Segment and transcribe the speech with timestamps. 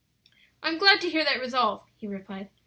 [0.63, 2.49] "I am glad to hear that resolve," he replied.